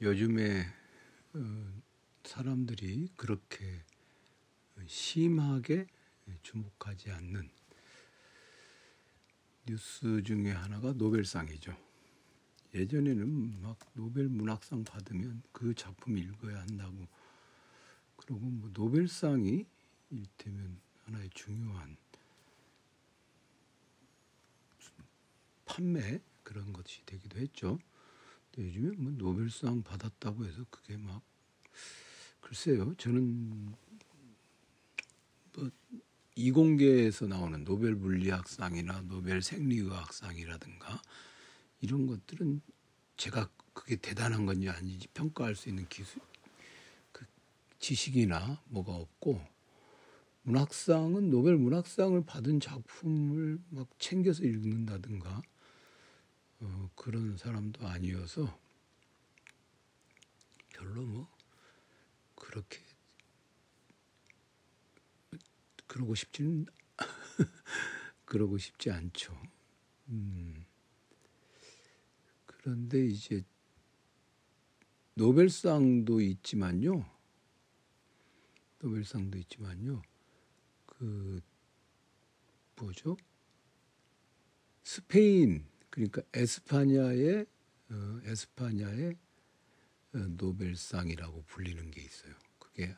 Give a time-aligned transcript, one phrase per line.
[0.00, 0.64] 요즘에
[1.34, 1.82] 어,
[2.22, 3.84] 사람들이 그렇게
[4.86, 5.88] 심하게
[6.42, 7.50] 주목하지 않는
[9.66, 11.76] 뉴스 중에 하나가 노벨상이죠.
[12.74, 17.08] 예전에는 막 노벨 문학상 받으면 그 작품 읽어야 한다고
[18.16, 19.66] 그러고 뭐 노벨상이
[20.10, 21.96] 일테면 하나의 중요한
[25.64, 27.78] 판매 그런 것이 되기도 했죠.
[28.58, 31.22] 요즘에 뭐 노벨상 받았다고 해서 그게 막
[32.40, 32.94] 글쎄요.
[32.94, 33.78] 저는 뭐
[36.34, 41.02] 이공계에서 나오는 노벨 물리학상이나 노벨 생리의학상이라든가
[41.80, 42.60] 이런 것들은
[43.16, 46.20] 제가 그게 대단한 건지 아닌지 평가할 수 있는 기술
[47.12, 47.24] 그
[47.78, 49.40] 지식이나 뭐가 없고
[50.42, 55.42] 문학상은 노벨 문학상을 받은 작품을 막 챙겨서 읽는다든가
[56.60, 58.58] 어, 그런 사람도 아니어서
[60.74, 61.28] 별로 뭐
[62.34, 62.80] 그렇게
[65.86, 66.66] 그러고 싶지는
[68.24, 69.34] 그러고 싶지 않죠.
[70.08, 70.64] 음.
[72.46, 73.42] 그런데 이제
[75.14, 77.08] 노벨상도 있지만요.
[78.80, 80.02] 노벨상도 있지만요.
[80.86, 81.40] 그
[82.76, 83.16] 뭐죠?
[84.82, 85.66] 스페인
[85.98, 87.44] 그러니까 에스파냐의
[87.90, 89.16] 어, 에스파냐의
[90.14, 92.34] 어, 노벨상이라고 불리는 게 있어요.
[92.60, 92.94] 그게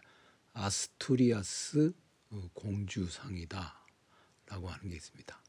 [0.53, 1.95] 아스투리아스
[2.29, 3.73] 어, 공주상이다라고
[4.69, 5.43] 하는 게 있습니다.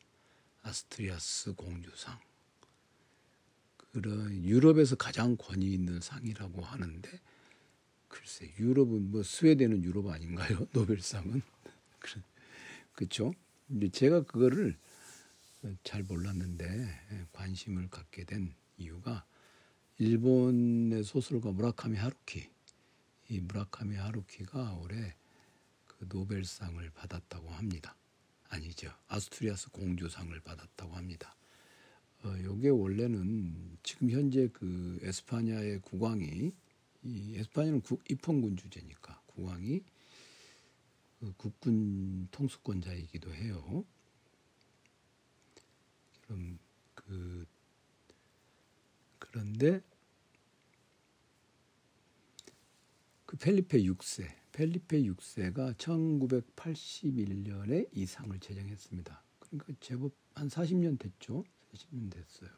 [0.62, 2.18] 아스투리아스 공주상.
[3.76, 7.22] 그런 유럽에서 가장 권위 있는 상이라고 하는데
[8.08, 10.68] 글쎄 유럽은 뭐 스웨덴은 유럽 아닌가요?
[10.72, 11.42] 노벨상은
[12.96, 13.34] 그렇죠.
[13.68, 14.78] 근데 제가 그거를
[15.84, 16.66] 잘 몰랐는데
[17.12, 19.26] 예, 관심을 갖게 된 이유가
[19.98, 22.50] 일본의 소설가 무라카미 하루키
[23.30, 25.16] 이 무라카미 하루키가 올해
[25.88, 27.96] 그 노벨상을 받았다고 합니다.
[28.50, 28.92] 아니죠.
[29.08, 31.36] 아스투리아스 공주상을 받았다고 합니다.
[32.24, 36.52] 어, 요게 원래는 지금 현재 그 에스파냐의 국왕이
[37.04, 39.82] 이 에스파냐는 국, 입헌군 주제니까 국왕이
[41.20, 43.86] 그 국군 통수권자이기도 해요.
[46.32, 46.58] 그럼
[46.96, 47.46] 그
[49.20, 49.82] 그런데
[53.26, 59.22] 그 펠리페 6세, 펠리페 6세가 1981년에 이 상을 제정했습니다.
[59.40, 61.44] 그러니까 제법 한 40년 됐죠.
[61.74, 62.50] 40년 됐어요.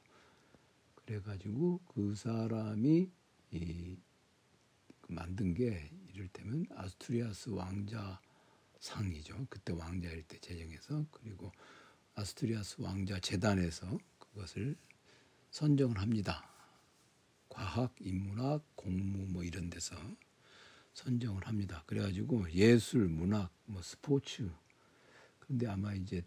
[0.93, 3.09] 그래가지고 그 사람이
[3.51, 3.97] 이
[5.07, 8.21] 만든 게 이를테면 아스투리아스 왕자
[8.79, 9.47] 상이죠.
[9.49, 11.51] 그때 왕자일 때 제정해서 그리고
[12.15, 14.75] 아스트리아스 왕자 재단에서 그것을
[15.51, 16.47] 선정을 합니다.
[17.49, 19.95] 과학, 인문학, 공무 뭐 이런 데서
[20.93, 21.83] 선정을 합니다.
[21.87, 24.49] 그래가지고 예술, 문학, 뭐 스포츠.
[25.39, 26.23] 근데 아마 이제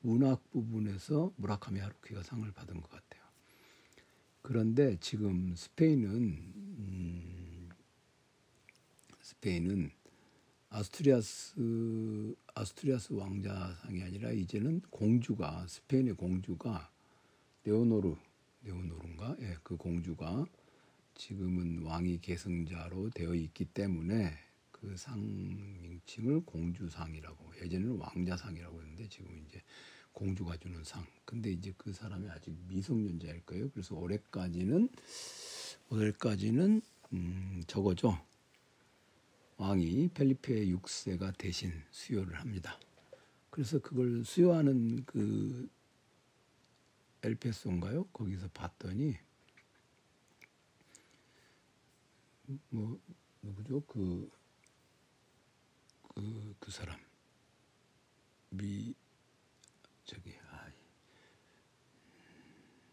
[0.00, 3.22] 문학 부분에서 무라카미 하루키가 상을 받은 것 같아요.
[4.42, 7.68] 그런데 지금 스페인은 음,
[9.20, 9.90] 스페인은
[10.76, 11.54] 아스투리아스
[12.54, 16.90] 아스투리아스 왕자상이 아니라 이제는 공주가 스페인의 공주가
[17.64, 18.14] 네오노르
[18.60, 20.44] 네오노르인가 예, 그 공주가
[21.14, 24.36] 지금은 왕위 계승자로 되어 있기 때문에
[24.70, 25.18] 그 상
[25.80, 29.62] 명칭을 공주상이라고 예전에는 왕자상이라고 했는데 지금 이제
[30.12, 31.06] 공주가 주는 상.
[31.24, 33.70] 근데 이제 그 사람이 아직 미성년자일 거예요.
[33.70, 34.90] 그래서 올해까지는
[35.88, 36.82] 올해까지는
[37.14, 38.18] 음, 저거죠.
[39.58, 42.78] 왕이 펠리페 6세가 대신 수여를 합니다.
[43.50, 45.70] 그래서 그걸 수여하는 그
[47.22, 48.04] 엘페소인가요?
[48.08, 49.16] 거기서 봤더니
[52.68, 53.00] 뭐
[53.42, 53.80] 누구죠?
[53.86, 54.30] 그
[56.14, 56.98] 그, 그 사람
[58.50, 58.94] 미
[60.04, 60.70] 저기 아,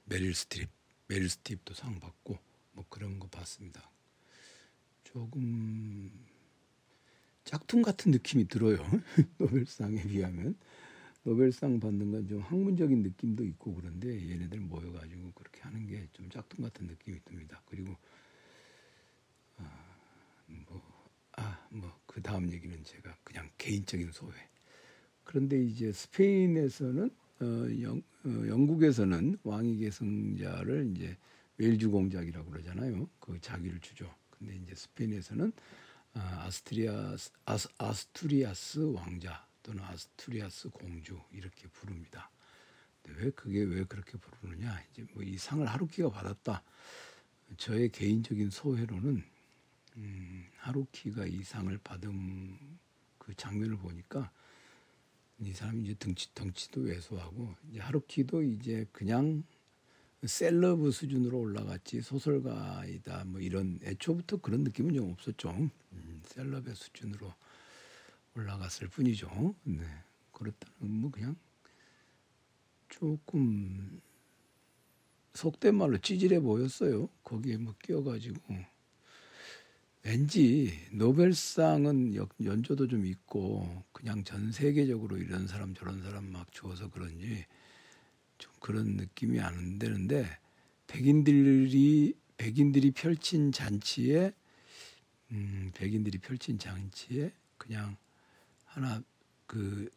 [0.06, 0.70] 메릴 스트립
[1.08, 2.40] 메릴 스트립도 상 받고
[2.72, 3.90] 뭐 그런 거 봤습니다.
[5.04, 6.33] 조금
[7.46, 8.78] 짝퉁 같은 느낌이 들어요.
[9.38, 10.56] 노벨상에 비하면
[11.24, 16.64] 노벨상 받는 건 좀 학문적인 느낌도 있고 그런데 얘네들 모여가지고 그렇게 하는 게 좀 짝퉁
[16.64, 17.62] 같은 느낌이 듭니다.
[17.68, 17.96] 그리고
[19.58, 19.98] 아,
[20.48, 20.82] 뭐,
[21.38, 24.34] 아, 뭐, 그 다음 얘기는 제가 그냥 개인적인 소회.
[25.24, 27.10] 그런데 이제 스페인에서는,
[27.42, 27.46] 어,
[27.82, 31.18] 영, 어, 영국에서는 왕위 계승자를 이제
[31.58, 33.10] 웰주 공작이라고 그러잖아요.
[33.20, 34.14] 그 자기를 주죠.
[34.32, 35.52] 근데 이제 스페인에서는
[36.16, 42.30] 아, 아스트리아스, 아스, 아스투리아스 왕자 또는 아스투리아스 공주 이렇게 부릅니다.
[43.06, 44.82] 왜 그게 왜 그렇게 부르느냐?
[44.92, 46.64] 이제 뭐 이 상을 하루키가 받았다.
[47.58, 49.24] 저의 개인적인 소회로는
[49.98, 52.78] 음, 하루키가 이 상을 받은
[53.18, 54.32] 그 장면을 보니까
[55.40, 59.44] 이 사람이 이제 덩치 덩치도 왜소하고 이제 하루키도 이제 그냥
[60.26, 65.50] 셀러브 수준으로 올라갔지 소설가이다 뭐 이런 애초부터 그런 느낌은 좀 없었죠.
[65.52, 67.34] 음, 셀럽의 수준으로
[68.36, 69.56] 올라갔을 뿐이죠.
[69.64, 69.84] 네.
[70.32, 71.36] 그렇다는 뭐 그냥
[72.90, 74.02] 조금
[75.34, 77.10] 속된 말로 찌질해 보였어요.
[77.24, 78.40] 거기에 뭐 끼어가지고
[80.04, 87.46] 왠지 노벨상은 연조도 좀 있고 그냥 전 세계적으로 이런 사람 저런 사람 막 주어서 그런지
[88.38, 90.38] 좀 그런 느낌이 안 되는데
[90.88, 94.34] 백인들이 백인들이 펼친 잔치에
[95.32, 97.96] 음, 백인들이 펼친 잔치에 그냥
[98.66, 99.02] 하나
[99.48, 99.90] 그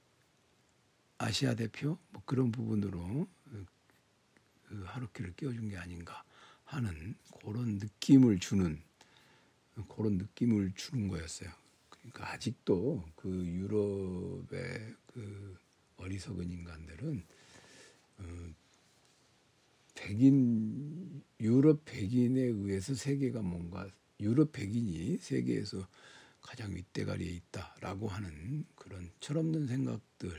[1.18, 3.26] 아시아 대표 뭐 그런 부분으로
[4.64, 6.24] 그 하루키를 끼워준 게 아닌가
[6.64, 8.82] 하는 그런 느낌을 주는
[9.88, 11.50] 그런 느낌을 주는 거였어요.
[11.90, 15.58] 그러니까 아직도 그 유럽의 그
[15.96, 17.35] 어리석은 인간들은 어,
[19.94, 23.88] 백인 유럽 백인에 의해서 세계가 뭔가
[24.20, 25.86] 유럽 백인이 세계에서
[26.40, 30.30] 가장 윗대가리에 있다라고 하는 그런 철없는 생각들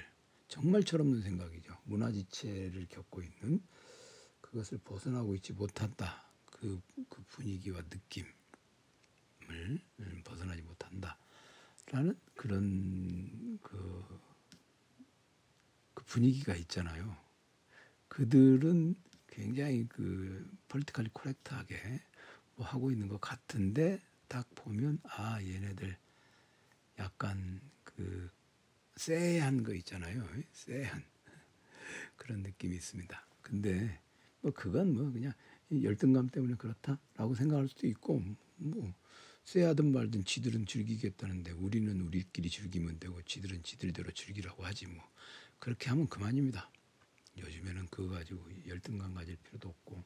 [0.48, 1.78] 정말 철없는 생각이죠.
[1.84, 3.62] 문화지체를 겪고 있는
[4.40, 6.24] 그것을 벗어나고 있지 못한다.
[6.46, 8.34] 그, 그 분위기와 느낌을
[9.50, 14.22] 음, 벗어나지 못한다라는 그런 그,
[15.94, 17.27] 그 분위기가 있잖아요.
[18.18, 18.96] 그들은
[19.28, 22.02] 굉장히 그 politically correct하게
[22.56, 25.96] 뭐 하고 있는 것 같은데 딱 보면 아 얘네들
[26.98, 28.32] 약간 그
[28.96, 30.28] 쎄한 거 있잖아요.
[30.52, 31.04] 쎄한
[32.18, 33.24] 그런 느낌이 있습니다.
[33.44, 34.00] 근데
[34.42, 35.32] 뭐 그건 뭐 그냥
[35.84, 38.24] 열등감 때문에 그렇다라고 생각할 수도 있고
[38.56, 38.96] 뭐
[39.44, 45.08] 쎄하든 말든 지들은 즐기겠다는데 우리는 우리끼리 즐기면 되고 지들은 지들대로 즐기라고 하지 뭐
[45.60, 46.72] 그렇게 하면 그만입니다.
[47.38, 50.04] 요즘에는 그거 가지고 열등감 가질 필요도 없고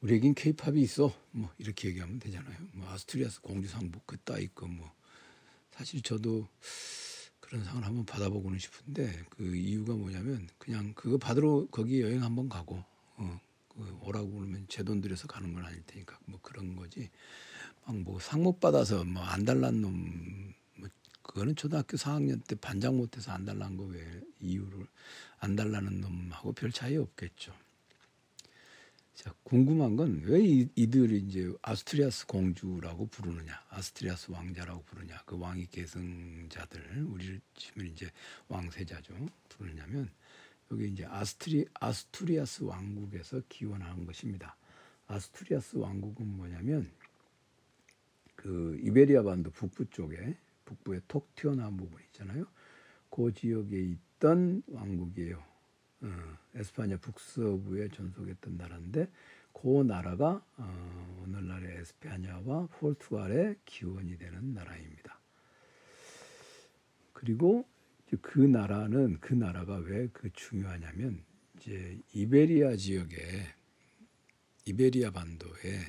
[0.00, 2.58] 우리에겐 케이팝이 있어 뭐 이렇게 얘기하면 되잖아요.
[2.72, 4.92] 뭐 아스트리아스 공주상 뭐 그따 있고 뭐
[5.72, 6.46] 사실 저도
[7.40, 12.84] 그런 상을 한번 받아보고는 싶은데 그 이유가 뭐냐면 그냥 그거 받으러 거기 여행 한번 가고
[13.16, 17.10] 어, 그 오라고 그러면 제 돈 들여서 가는 건 아닐 테니까 뭐 그런 거지.
[17.86, 20.88] 막 뭐 상 못 받아서 뭐 안 달란 놈, 뭐
[21.22, 24.00] 그거는 초등학교 4학년 때 반장 못해서 안달난 거 왜
[24.40, 24.86] 이유를
[25.44, 27.54] 안달난 놈하고 별 차이 없겠죠.
[29.14, 30.40] 자, 궁금한 건 왜
[30.74, 38.10] 이들이 이제 아스투리아스 공주라고 부르느냐, 아스투리아스 왕자라고 부르냐, 그 왕위 계승자들, 우리로 치면 이제
[38.48, 39.14] 왕세자죠,
[39.50, 40.10] 부르냐면
[40.72, 44.56] 여기 이제 아스트리 아스투리아스 왕국에서 기원한 것입니다.
[45.06, 46.90] 아스투리아스 왕국은 뭐냐면
[48.34, 52.46] 그 이베리아 반도 북부 쪽에 북부에 톡 튀어나온 부분 있잖아요.
[53.14, 55.40] 그 지역에 있던 왕국이에요.
[56.00, 56.08] 어,
[56.56, 59.08] 에스파냐 북서부에 전속했던 나라인데
[59.52, 65.20] 그 나라가 어, 오늘날의 에스파냐와 포르투갈의 기원이 되는 나라입니다.
[67.12, 67.64] 그리고
[68.20, 71.22] 그 나라는 그 나라가 왜 그 중요하냐면
[71.56, 73.16] 이제 이베리아 지역에
[74.66, 75.80] 이베리아 반도에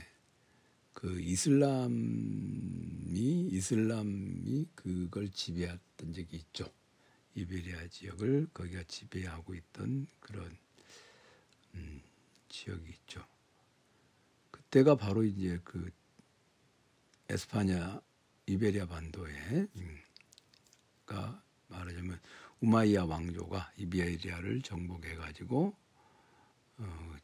[0.93, 1.97] 그 이슬람이
[3.51, 6.71] 이슬람이 그걸 지배했던 적이 있죠.
[7.35, 10.57] 이베리아 지역을 거기가 지배하고 있던 그런
[11.75, 12.01] 음,
[12.49, 13.25] 지역이 있죠.
[14.51, 15.91] 그때가 바로 이제 그
[17.29, 18.01] 에스파냐
[18.45, 20.01] 이베리아 반도에 음,
[21.05, 22.19] 가 말하자면
[22.61, 25.75] 우마이야 왕조가 이베리아를 정복해 가지고
[26.77, 27.15] 어,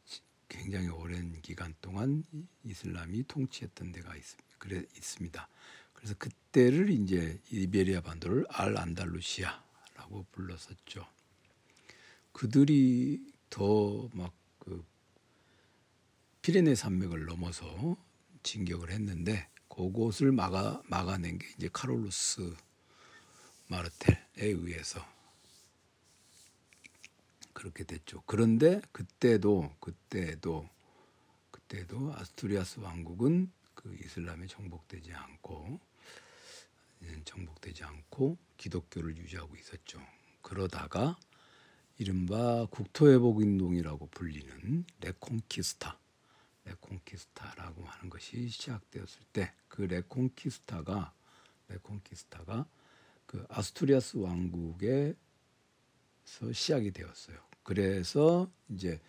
[0.48, 2.24] 굉장히 오랜 기간 동안
[2.64, 4.24] 이슬람이 통치했던 데가 있,
[4.58, 5.48] 그래, 있습니다.
[5.94, 9.71] 그래서 그때를 이제 이베리아 반도를 알 안달루시아
[10.02, 11.06] 라고 불렀었죠.
[12.32, 14.84] 그들이 더막그
[16.42, 17.96] 피레네 산맥을 넘어서
[18.42, 22.54] 진격을 했는데 그곳을 막아 막아낸 게 이제 카롤루스
[23.68, 25.06] 마르텔에 의해서
[27.52, 28.22] 그렇게 됐죠.
[28.26, 30.68] 그런데 그때도 그때도
[31.52, 35.91] 그때도 아스투리아스 왕국은 그 이슬람에 정복되지 않고 예,
[37.24, 40.00] 정복되지 않고 기독교를 유지하고 있었죠.
[40.42, 41.16] 그러다가
[41.98, 45.98] 이른바 국토회복 운동이라고 불리는 레콘키스타,
[46.64, 51.14] 레콘키스타라고 하는 것이 시작되었을 때 그 레콘키스타가
[51.68, 52.66] 레콘키스타가
[53.24, 55.16] 그 아스투리아스 왕국에서
[56.52, 57.38] 시작이 되었어요.
[57.62, 59.00] 그래서 이제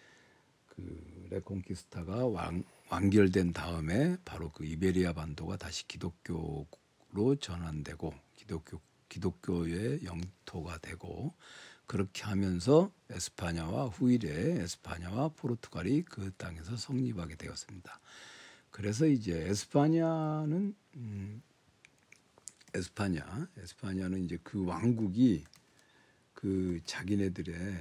[0.68, 6.66] 그 레콘키스타가 왕 완결된 다음에 바로 그 이베리아 반도가 다시 기독교
[7.14, 11.34] 로 전환되고 기독교 기독교의 영토가 되고
[11.86, 18.00] 그렇게 하면서 에스파냐와 후일에 에스파냐와 포르투갈이 그 땅에서 성립하게 되었습니다.
[18.72, 21.44] 그래서 이제 에스파냐는 음,
[22.74, 25.44] 에스파냐 에스파냐는 이제 그 왕국이
[26.34, 27.80] 그 자기네들의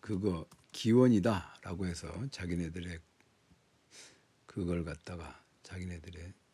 [0.00, 2.98] 그거 기원이다라고 해서 자기네들의
[4.46, 6.45] 그걸 갖다가 자기네들의 그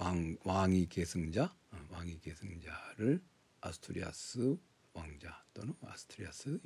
[0.00, 3.20] 왕, 왕위 계승자, 어, 왕위 계승자를
[3.60, 4.56] 아스투리아스
[4.94, 6.58] 왕자 또는 아스투리아스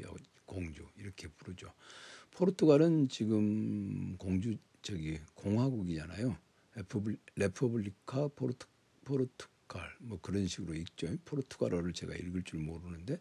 [0.47, 1.73] 공주 이렇게 부르죠.
[2.31, 6.37] 포르투갈은 지금 공주 저기 공화국이잖아요.
[7.35, 8.69] República 포르투
[9.05, 11.09] 포르투갈 뭐 그런 식으로 읽죠.
[11.25, 13.21] 포르투갈어를 제가 읽을 줄 모르는데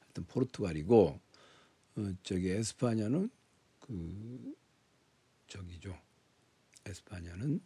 [0.00, 1.20] 하여튼 포르투갈이고
[1.96, 3.30] 어, 저기 에스파냐는
[3.80, 4.54] 그
[5.48, 5.98] 저기죠.
[6.84, 7.62] 에스파냐는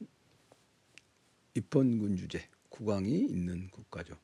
[1.60, 4.16] 입헌군주제 국왕이 있는 국가죠.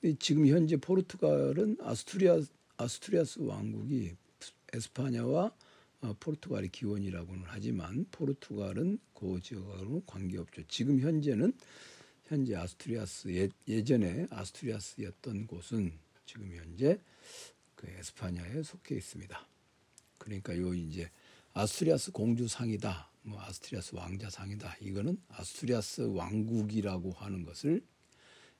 [0.00, 2.40] 근데 지금 현재 포르투갈은 아스투리아
[2.76, 4.14] 아스투리아스 왕국이
[4.72, 5.52] 에스파냐와
[6.00, 10.62] 어, 포르투갈의 기원이라고는 하지만 포르투갈은 그 지역하고는 관계없죠.
[10.68, 11.52] 지금 현재는
[12.26, 15.92] 현재 아스투리아스 예, 예전에 아스투리아스였던 곳은
[16.24, 17.00] 지금 현재
[17.74, 19.48] 그 에스파냐에 속해 있습니다.
[20.18, 21.10] 그러니까 요 이제
[21.54, 23.10] 아스투리아스 공주상이다.
[23.28, 24.76] 뭐 아스투리아스 왕자상이다.
[24.80, 27.84] 이거는 아스투리아스 왕국이라고 하는 것을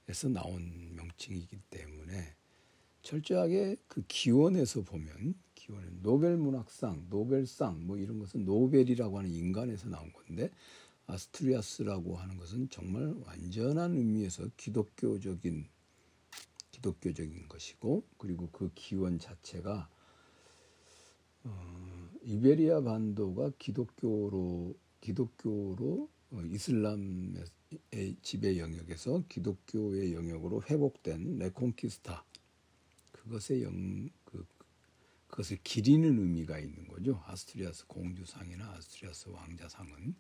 [0.09, 2.35] 에서 나온 명칭이기 때문에
[3.03, 10.13] 철저하게 그 기원에서 보면 기원은 노벨 문학상, 노벨상 뭐 이런 것은 노벨이라고 하는 인간에서 나온
[10.13, 10.51] 건데
[11.07, 15.69] 아스투리아스라고 하는 것은 정말 완전한 의미에서 기독교적인
[16.71, 19.89] 기독교적인 것이고 그리고 그 기원 자체가
[21.49, 27.45] 어, 이베리아 반도가 기독교로 기독교로 어, 이슬람의
[28.23, 32.25] 지배 영역에서 기독교의 영역으로 회복된 레콘키스타
[33.13, 34.47] 그것의 영 그,
[35.29, 37.23] 그것을 기리는 의미가 있는 거죠.
[37.27, 40.15] 아스투리아스 공주상이나 아스투리아스 왕자상은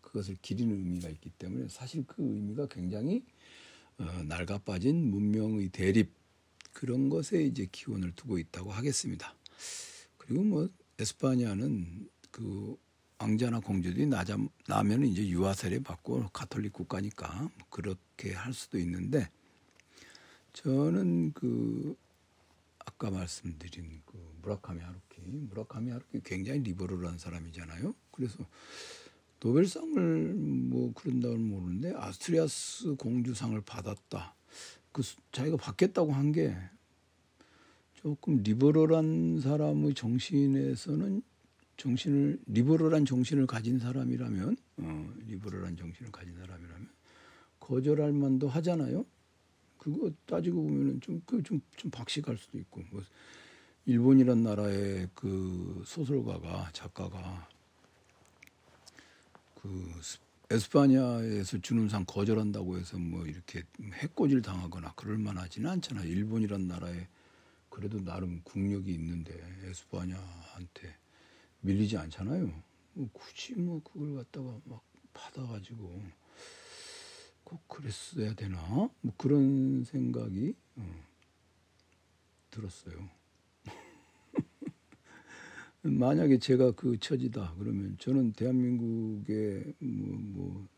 [0.00, 3.24] 그것을 기리는 의미가 있기 때문에 사실 그 의미가 굉장히
[3.98, 6.12] 어, 낡아빠진 문명의 대립
[6.72, 9.34] 그런 것에 이제 기원을 두고 있다고 하겠습니다.
[10.26, 12.76] 그리고 뭐 에스파냐는 그
[13.18, 19.30] 왕자나 공주들이 나자, 나면 이제 유아세례 받고 가톨릭 국가니까 뭐 그렇게 할 수도 있는데
[20.52, 21.96] 저는 그
[22.80, 27.94] 아까 말씀드린 그 무라카미 하루키 무라카미 하루키 굉장히 liberal한 사람이잖아요.
[28.10, 28.38] 그래서
[29.40, 34.34] 노벨상을 뭐 그런다고는 모르는데 아스투리아스 공주상을 받았다.
[34.92, 35.02] 그
[35.32, 36.56] 자기가 받겠다고 한 게
[38.04, 41.22] 조금 liberal한 사람의 정신에서는
[41.78, 46.88] 정신을 리버럴한 정신을 가진 사람이라면 어, 리버럴한 정신을 가진 사람이라면
[47.60, 49.06] 거절할 만도 하잖아요.
[49.78, 53.02] 그거 따지고 보면은 좀그좀좀 좀 박식할 수도 있고 뭐
[53.86, 57.48] 일본이란 나라의 그 소설가가 작가가
[59.62, 59.90] 그
[60.50, 63.62] 에스파냐에서 주는 상 거절한다고 해서 뭐 이렇게
[63.94, 66.02] 해코지를 당하거나 그럴 만하지는 않잖아.
[66.02, 67.08] 일본이란 나라에
[67.74, 70.96] 그래도 나름 국력이 있는데 에스파냐한테
[71.60, 72.62] 밀리지 않잖아요.
[72.92, 76.00] 뭐 굳이 뭐 그걸 갖다가 막 받아가지고
[77.42, 78.88] 꼭 그랬어야 되나?
[79.00, 81.04] 뭐 그런 생각이 어,
[82.52, 83.10] 들었어요.
[85.82, 90.68] 만약에 제가 그 처지다 그러면 저는 대한민국의 뭐, 뭐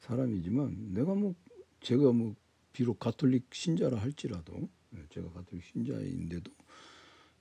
[0.00, 1.36] 사람이지만 내가 뭐
[1.80, 2.34] 제가 뭐
[2.72, 4.79] 비록 가톨릭 신자라 할지라도 예,
[5.10, 6.50] 제가 가톨릭 신자인데도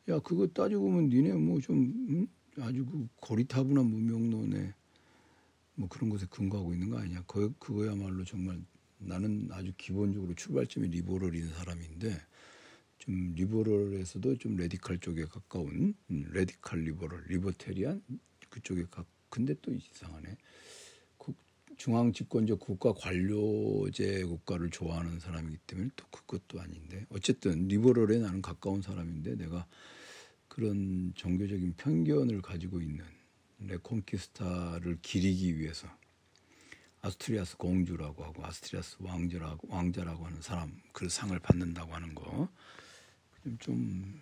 [0.09, 1.77] 야 그거 따지고 보면 니네 뭐좀
[2.09, 2.27] 음?
[2.57, 4.73] 아주 그 고리타분한 문명론에
[5.75, 7.23] 뭐 그런 것에 근거하고 있는 거 아니냐.
[7.25, 8.61] 그, 그거야말로 정말
[8.97, 12.19] 나는 아주 기본적으로 출발점이 liberal인 사람인데
[12.97, 18.01] 좀 liberal에서도 좀 radical 쪽에 가까운 음, radical liberal, libertarian
[18.49, 19.05] 그쪽에 가.
[19.29, 20.35] 근데 또 이상하네.
[21.79, 27.05] 중앙 집권적 국가 관료제 국가를 좋아하는 사람이기 때문에 또 그것도 아닌데.
[27.09, 29.65] 어쨌든 liberal에 나는 가까운 사람인데 내가
[30.49, 33.05] 그런 종교적인 편견을 가지고 있는
[33.59, 35.87] 레콘키스타를 기리기 위해서
[37.01, 42.49] 아스투리아스 공주라고 하고 아스투리아스 왕자라고 왕자라고 하는 사람 그 상을 받는다고 하는 거.
[43.61, 44.21] 좀좀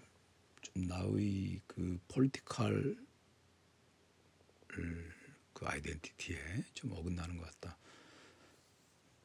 [0.76, 3.07] 나의 그 political 그
[5.78, 7.78] 아이덴티티에 좀 어긋나는 것 같다.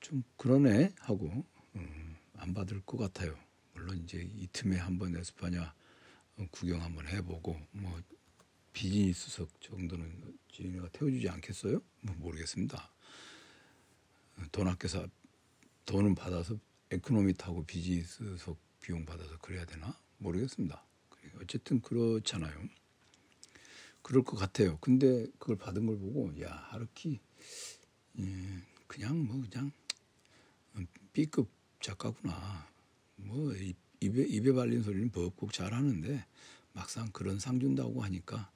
[0.01, 1.45] 좀 그러네 하고
[1.77, 3.39] 음, 안 받을 것 같아요.
[3.73, 5.75] 물론 이제 이 틈에 한번 에스파냐
[6.51, 8.01] 구경 한번 해보고 뭐
[8.73, 11.81] 비즈니스석 정도는 지인이가 태워주지 않겠어요?
[12.01, 12.91] 뭐 모르겠습니다.
[14.51, 15.07] 돈 아껴서
[15.87, 16.59] 돈은 받아서
[16.91, 20.85] 에코노미 타고 비즈니스석 비용 받아서 그래야 되나 모르겠습니다.
[21.41, 22.69] 어쨌든 그렇잖아요.
[24.03, 24.79] 그럴 것 같아요.
[24.81, 27.21] 근데 그걸 받은 걸 보고 야 하루키
[28.19, 28.25] 예,
[28.87, 29.73] 그냥 뭐 그냥
[31.13, 31.49] B급
[31.81, 32.67] 작가구나.
[33.17, 33.53] 뭐
[34.01, 36.25] 입에 입에 발린 소리는 벅벅 잘하는데
[36.73, 38.51] 막상 그런 상 준다고 하니까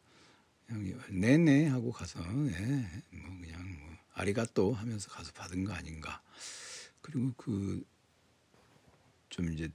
[0.66, 6.22] 그냥 네네 하고 가서 네, 뭐 그냥 뭐 아리가또 하면서 가서 받은 거 아닌가.
[7.00, 7.84] 그리고 그
[9.36, 9.68] 좀 이제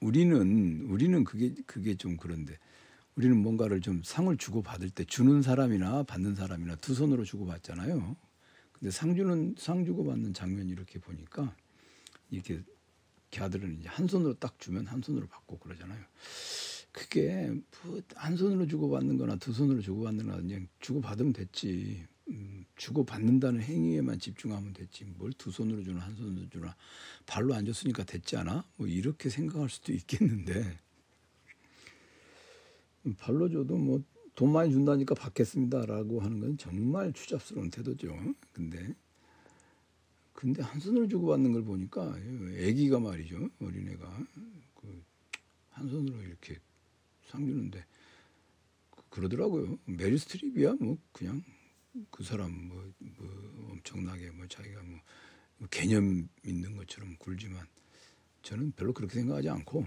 [0.00, 2.58] 우리는 우리는 그게 그게 좀 그런데
[3.16, 8.16] 우리는 뭔가를 좀 상을 주고 받을 때 주는 사람이나 받는 사람이나 두 손으로 주고 받잖아요.
[8.72, 11.54] 근데 상 주는 상 주고 받는 장면 이렇게 보니까
[12.30, 12.60] 이렇게
[13.30, 16.02] 걔들은 이제 한 손으로 딱 주면 한 손으로 받고 그러잖아요.
[16.92, 17.52] 그게
[17.84, 22.06] 뭐한 손으로 주고 받는 거나 두 손으로 주고 받는 거나 그냥 주고 받으면 됐지.
[22.28, 25.04] 음, 주고 받는다는 행위에만 집중하면 됐지.
[25.04, 26.74] 뭘 두 손으로 주나 한 손으로 주나
[27.26, 28.64] 발로 안 줬으니까 됐지 않아?
[28.76, 30.78] 뭐 이렇게 생각할 수도 있겠는데
[33.12, 34.02] 발로 줘도 뭐
[34.34, 38.16] 돈 많이 준다니까 받겠습니다라고 하는 건 정말 추잡스러운 태도죠.
[38.52, 38.94] 근데
[40.32, 44.26] 근데 한 손으로 주고 받는 걸 보니까 아기가 말이죠 어린애가
[44.74, 46.58] 그한 손으로 이렇게
[47.26, 47.84] 상 주는데
[49.08, 49.78] 그러더라고요.
[49.84, 51.44] 메리 스트립이야 뭐 그냥
[52.10, 57.64] 그 사람 뭐, 뭐 엄청나게 뭐 자기가 뭐 개념 있는 것처럼 굴지만
[58.42, 59.86] 저는 별로 그렇게 생각하지 않고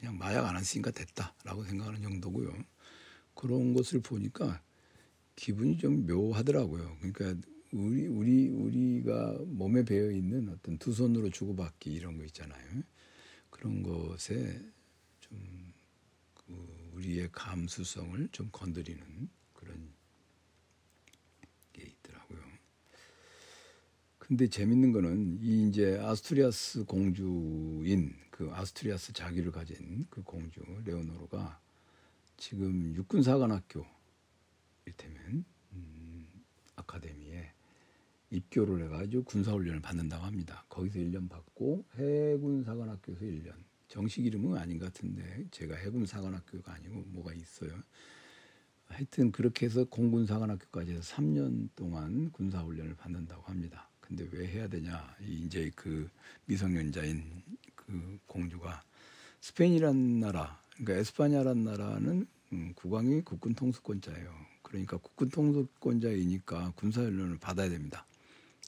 [0.00, 2.52] 그냥 마약 안 했으니까 됐다라고 생각하는 정도고요.
[3.34, 4.62] 그런 것을 보니까
[5.36, 6.96] 기분이 좀 묘하더라고요.
[7.00, 12.82] 그러니까 우리 우리 우리가 몸에 배어 있는 어떤 두 손으로 주고받기 이런 거 있잖아요.
[13.50, 14.58] 그런 것에
[15.20, 15.70] 좀
[16.50, 19.94] 그 우리의 감수성을 좀 건드리는 그런
[21.72, 22.40] 게 있더라고요.
[24.30, 31.58] 근데 재밌는 거는 이 이제 아스투리아스 공주인 그 아스투리아스 자기를 가진 그 공주 레오노르가
[32.36, 33.84] 지금 육군사관학교
[34.84, 36.28] 이를테면 음,
[36.76, 37.50] 아카데미에
[38.30, 40.64] 입교를 해가지고 군사훈련을 받는다고 합니다.
[40.68, 43.52] 거기서 1년 받고 해군사관학교에서 1년.
[43.88, 47.72] 정식 이름은 아닌 것 같은데 제가 해군사관학교가 아니고 뭐가 있어요.
[48.86, 53.89] 하여튼 그렇게 해서 공군사관학교까지 해서 3년 동안 군사훈련을 받는다고 합니다.
[54.10, 55.16] 근데 왜 해야 되냐?
[55.24, 56.10] 이제 그
[56.46, 57.22] 미성년자인
[57.76, 58.82] 그 공주가
[59.40, 64.34] 스페인이란 나라, 그러니까 에스파냐란 나라는 음, 국왕이 국군 통수권자예요.
[64.62, 68.04] 그러니까 국군 통수권자이니까 군사훈련을 받아야 됩니다.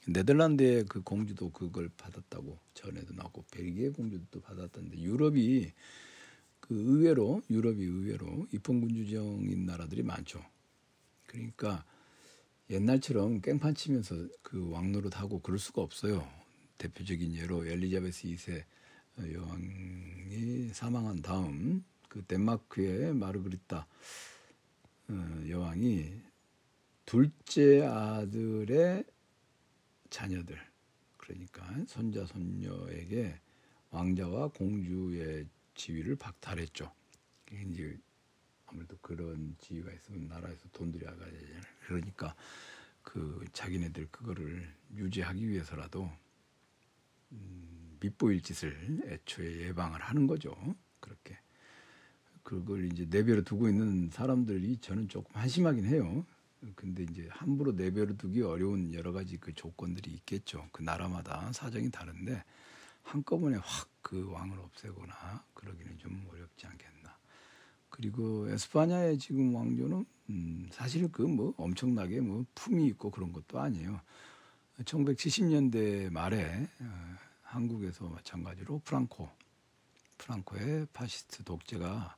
[0.06, 5.72] 네덜란드의 그 공주도 그걸 받았다고 전에도 나오고 벨기에 공주도 받았던데 유럽이
[6.60, 10.40] 그 의외로 유럽이 의외로 입헌 군주정인 나라들이 많죠.
[11.26, 11.84] 그러니까
[12.72, 16.26] 옛날처럼 깽판 치면서 그 왕노릇 하고 그럴 수가 없어요.
[16.78, 18.64] 대표적인 예로 엘리자베스 2세
[19.30, 23.86] 여왕이 사망한 다음 그 덴마크의 마르그리타
[25.08, 26.14] 어, 여왕이
[27.04, 29.04] 둘째 아들의
[30.08, 30.58] 자녀들
[31.18, 33.38] 그러니까 손자 손녀에게
[33.90, 36.90] 왕자와 공주의 지위를 박탈했죠.
[37.52, 37.98] 이제
[38.72, 41.62] 아무래도 그런 지위가 있으면 나라에서 돈 들여가야 되잖아요.
[41.86, 42.34] 그러니까
[43.02, 46.10] 그 자기네들 그거를 유지하기 위해서라도
[47.32, 50.54] 음, 밑보일 짓을 애초에 예방을 하는 거죠.
[51.00, 51.38] 그렇게
[52.42, 56.26] 그걸 이제 내버려 두고 있는 사람들이 저는 조금 한심하긴 해요.
[56.74, 60.68] 근데 이제 함부로 내버려 두기 어려운 여러 가지 그 조건들이 있겠죠.
[60.72, 62.42] 그 나라마다 사정이 다른데
[63.02, 67.01] 한꺼번에 확 그 왕을 없애거나 그러기는 좀 어렵지 않겠나.
[67.92, 74.00] 그리고 에스파냐의 지금 왕조는 음 사실 그 뭐 엄청나게 뭐 품이 있고 그런 것도 아니에요.
[74.78, 79.28] 1970년대 말에 어, 한국에서 마찬가지로 프랑코
[80.18, 82.16] 프랑코의 파시스트 독재가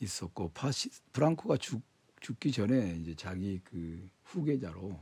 [0.00, 1.82] 있었고 파시 프랑코가 죽
[2.20, 4.98] 죽기 전에 이제 자기 그 후계자로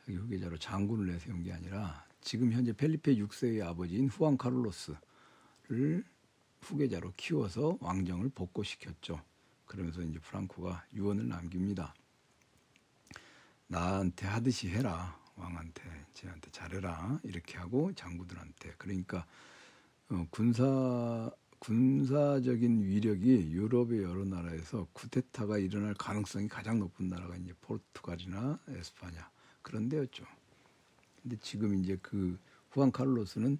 [0.00, 6.04] 자기 후계자로 장군을 내세운 게 아니라 지금 현재 펠리페 6세의 아버지인 후안 카를로스를
[6.60, 9.20] 후계자로 키워서 왕정을 복고시켰죠.
[9.66, 11.94] 그러면서 이제 프랑코가 유언을 남깁니다.
[13.68, 15.20] 나한테 하듯이 해라.
[15.36, 15.82] 왕한테,
[16.14, 17.20] 쟤한테 잘해라.
[17.22, 18.74] 이렇게 하고 장군들한테.
[18.78, 19.26] 그러니까
[20.08, 28.60] 어, 군사 군사적인 위력이 유럽의 여러 나라에서 쿠데타가 일어날 가능성이 가장 높은 나라가 이제 포르투갈이나
[28.68, 29.30] 에스파냐
[29.62, 30.24] 그런 데였죠.
[31.22, 32.38] 근데 지금 이제 그
[32.70, 33.58] 후안 카를로스는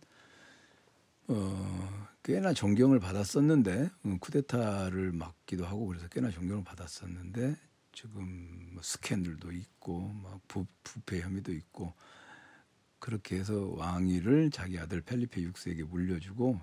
[1.29, 7.57] 어, 꽤나 존경을 받았었는데 음, 쿠데타를 막기도 하고 그래서 꽤나 존경을 받았었는데
[7.93, 11.95] 지금 뭐 스캔들도 있고 막 부, 부패 혐의도 있고
[12.99, 16.61] 그렇게 해서 왕위를 자기 아들 펠리페 6세에게 물려주고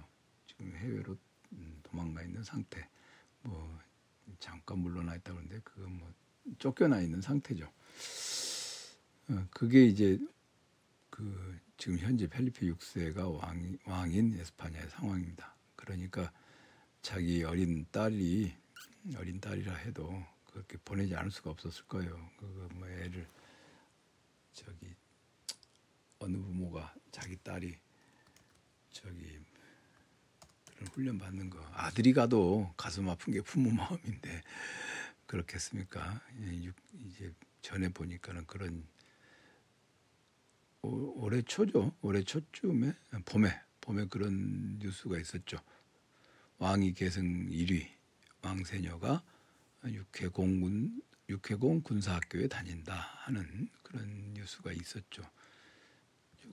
[0.47, 1.17] 지금 해외로
[1.54, 2.88] 음, 도망가 있는 상태.
[3.41, 3.80] 뭐
[4.39, 6.13] 잠깐 물러나 있다 그러는데 그건 뭐
[6.60, 7.65] 쫓겨나 있는 상태죠.
[9.30, 10.19] 어, 그게 이제
[11.13, 15.56] 그 지금 현재 펠리페 6세가 왕, 왕인 에스파냐의 상황입니다.
[15.76, 16.34] 그러니까
[17.04, 18.52] 자기 어린 딸이
[19.17, 20.12] 어린 딸이라 해도
[20.47, 22.32] 그렇게 보내지 않을 수가 없었을 거예요.
[22.36, 23.28] 그거 뭐 애를
[24.54, 24.95] 저기
[26.17, 27.78] 어느 부모가 자기 딸이
[28.91, 29.39] 저기
[30.65, 34.41] 그런 훈련 받는 거 아들이 가도 가슴 아픈 게 부모 마음인데
[35.28, 36.23] 그렇겠습니까?
[36.41, 36.71] 예,
[37.06, 38.84] 이제 전에 보니까는 그런
[40.84, 41.93] 올해 초죠.
[42.02, 42.93] 올해 초쯤에
[43.26, 45.58] 봄에 봄에 그런 뉴스가 있었죠.
[46.58, 47.88] 왕위 계승 1위
[48.41, 49.24] 왕세녀가
[49.86, 55.24] 육해공군 육해공 군사학교에 다닌다 하는 그런 뉴스가 있었죠.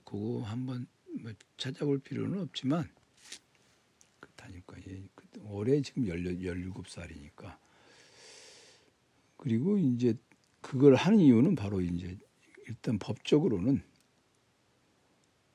[0.05, 0.87] 그거 한번
[1.19, 2.89] 뭐 찾아볼 필요는 없지만
[4.21, 7.57] 그 다니까 예, 그 올해 지금 17살이니까
[9.35, 10.15] 그리고 이제
[10.61, 12.17] 그걸 하는 이유는 바로 이제
[12.67, 13.90] 일단 법적으로는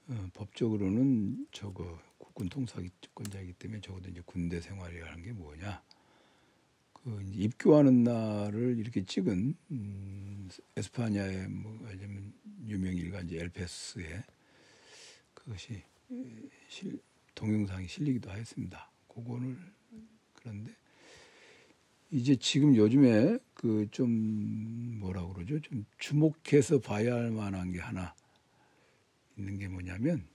[0.09, 5.83] 어, 법적으로는 저거 국군 통사권자이기 때문에 적어도 이제 군대 생활이라는 게 뭐냐
[6.93, 12.33] 그 입교하는 날을 이렇게 찍은 음, 에스파냐의 뭐 아니면
[12.67, 14.25] 유명 일간 지 엘페스에
[15.35, 15.83] 그것이
[16.69, 16.99] 실,
[17.35, 18.91] 동영상이 실리기도 하였습니다.
[19.09, 19.57] 그거를
[20.35, 20.73] 그런데
[22.11, 25.61] 이제 지금 요즘에 그 좀 뭐라 그러죠?
[25.61, 28.15] 좀 주목해서 봐야 할 만한 게 하나
[29.37, 30.27] 있는 게 뭐냐면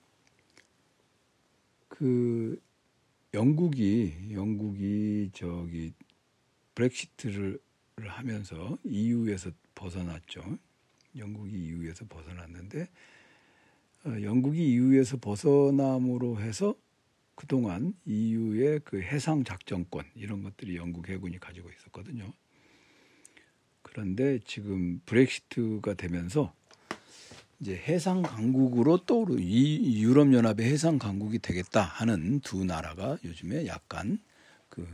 [1.87, 2.61] 그
[3.33, 5.93] 영국이 영국이 저기
[6.75, 7.59] 브렉시트를
[7.99, 10.57] 하면서 EU에서 벗어났죠.
[11.17, 12.87] 영국이 EU에서 벗어났는데
[14.05, 16.75] 어, 영국이 EU에서 벗어남으로 해서
[17.35, 22.33] 그동안 EU의 그 해상 작전권 이런 것들이 영국 해군이 가지고 있었거든요.
[23.81, 26.53] 그런데 지금 브렉시트가 되면서
[27.61, 34.19] 이제 해상 강국으로 떠오르 이 유럽 연합의 해상 강국이 되겠다 하는 두 나라가 요즘에 약간
[34.69, 34.85] 그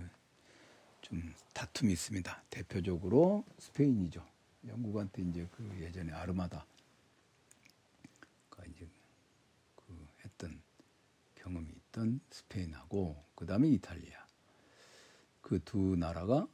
[1.08, 2.44] 좀 다툼이 있습니다.
[2.50, 4.26] 대표적으로 스페인이죠.
[4.68, 6.66] 영국한테 이제 그 예전에 아르마다
[8.50, 8.86] 가 이제
[9.76, 10.62] 그 했던
[11.36, 14.26] 경험이 있던 스페인하고 그 다음에 이탈리아
[15.42, 16.46] 그 두 나라가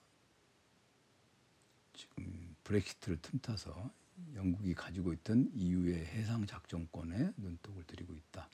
[1.94, 3.90] 지금 브렉시트를 틈타서
[4.36, 8.50] 영국이 가지고 있던 EU의 해상 작전권에 눈독을 들이고 있다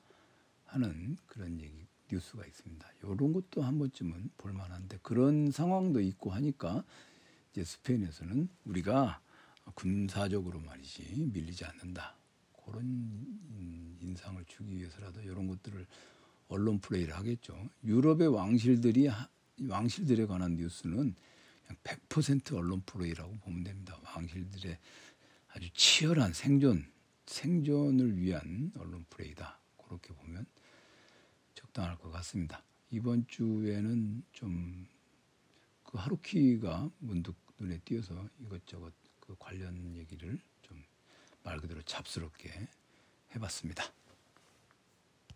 [0.65, 2.87] 하는 그런 얘기 뉴스가 있습니다.
[3.03, 6.83] 이런 것도 한 번쯤은 볼만한데 그런 상황도 있고 하니까
[7.51, 9.21] 이제 스페인에서는 우리가
[9.75, 12.15] 군사적으로 말이지 밀리지 않는다
[12.65, 15.85] 그런 인상을 주기 위해서라도 이런 것들을
[16.47, 17.69] 언론 플레이를 하겠죠.
[17.83, 19.09] 유럽의 왕실들이
[19.67, 21.15] 왕실들에 관한 뉴스는
[21.63, 23.99] 그냥 100% 언론 플레이라고 보면 됩니다.
[24.03, 24.77] 왕실들의
[25.49, 26.91] 아주 치열한 생존,
[27.25, 29.59] 생존을 위한 언론 플레이다.
[29.85, 30.45] 그렇게 보면
[31.55, 32.63] 적당할 것 같습니다.
[32.91, 34.87] 이번 주에는 좀
[35.89, 40.83] 그 하루키가 문득 눈에 띄어서 이것저것 그 관련 얘기를 좀
[41.43, 42.51] 말 그대로 잡스럽게
[43.33, 43.83] 해봤습니다.